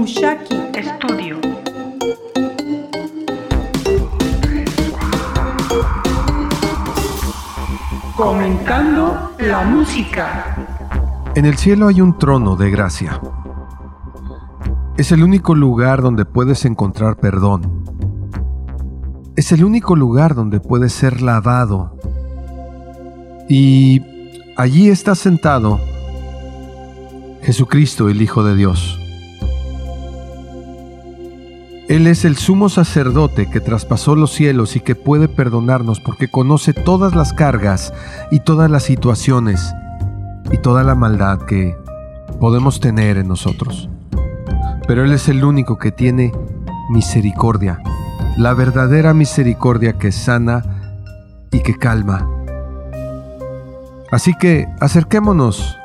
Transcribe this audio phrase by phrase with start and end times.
[0.00, 1.38] Mushaki Studio.
[8.16, 10.56] Comentando la música.
[11.34, 13.20] En el cielo hay un trono de gracia.
[14.96, 17.84] Es el único lugar donde puedes encontrar perdón.
[19.36, 21.94] Es el único lugar donde puedes ser lavado.
[23.50, 24.00] Y
[24.56, 25.78] allí está sentado
[27.42, 28.99] Jesucristo, el Hijo de Dios.
[31.90, 36.72] Él es el sumo sacerdote que traspasó los cielos y que puede perdonarnos porque conoce
[36.72, 37.92] todas las cargas
[38.30, 39.74] y todas las situaciones
[40.52, 41.76] y toda la maldad que
[42.38, 43.88] podemos tener en nosotros.
[44.86, 46.30] Pero Él es el único que tiene
[46.90, 47.82] misericordia,
[48.36, 50.62] la verdadera misericordia que sana
[51.50, 52.30] y que calma.
[54.12, 55.76] Así que acerquémonos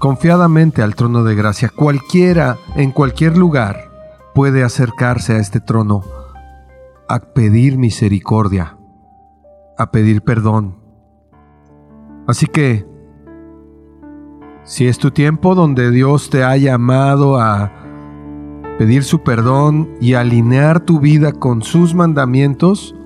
[0.00, 1.68] confiadamente al trono de gracia.
[1.72, 3.89] Cualquiera, en cualquier lugar,
[4.40, 6.02] puede acercarse a este trono
[7.10, 8.78] a pedir misericordia,
[9.76, 10.78] a pedir perdón.
[12.26, 12.86] Así que,
[14.64, 17.70] si es tu tiempo donde Dios te ha llamado a
[18.78, 22.96] pedir su perdón y alinear tu vida con sus mandamientos,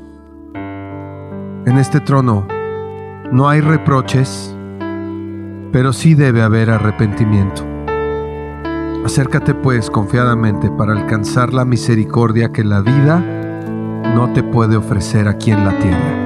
[0.54, 2.46] en este trono
[3.32, 4.56] no hay reproches,
[5.72, 7.73] pero sí debe haber arrepentimiento.
[9.04, 13.20] Acércate pues confiadamente para alcanzar la misericordia que la vida
[14.14, 16.23] no te puede ofrecer aquí en la tierra.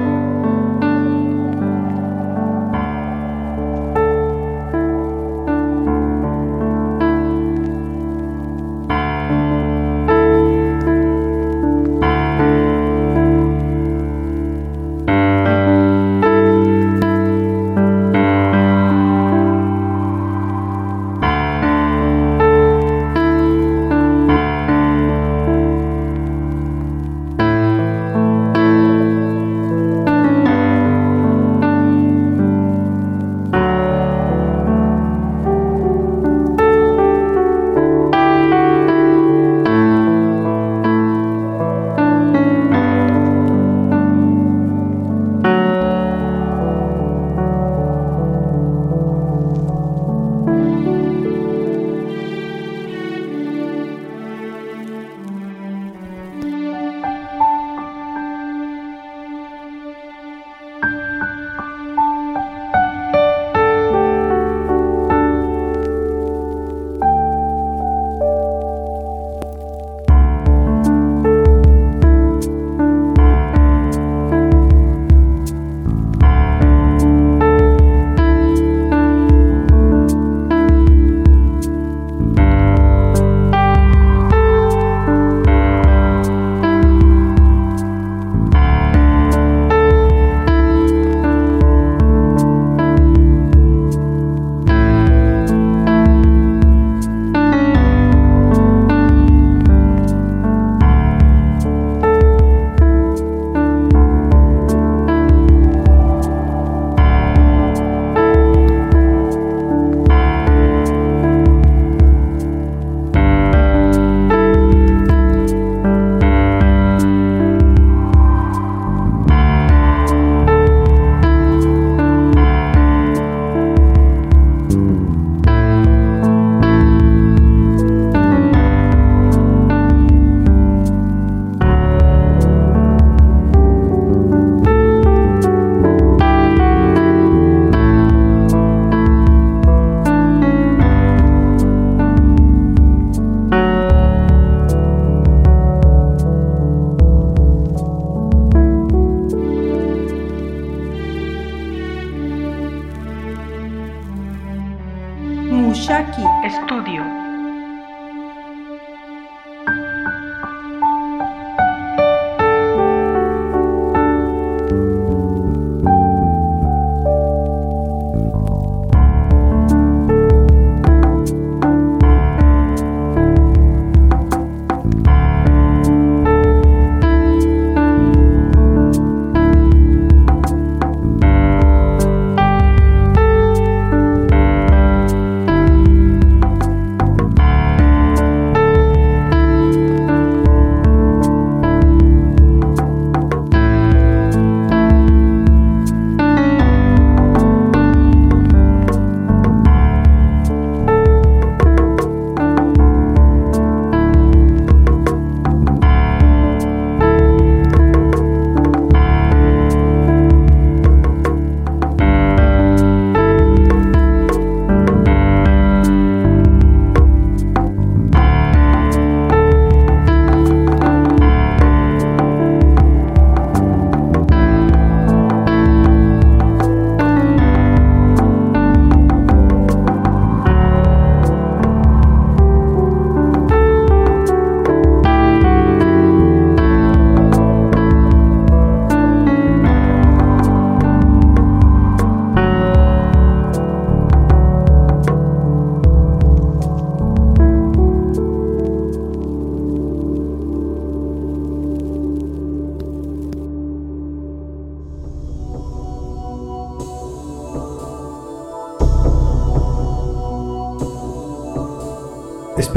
[155.69, 157.18] Mushaki Estudio.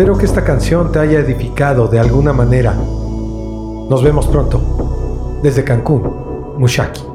[0.02, 2.74] Espero que esta canción te haya edificado de alguna manera.
[2.74, 5.38] Nos vemos pronto.
[5.44, 7.11] Desde Cancún, Mushaki.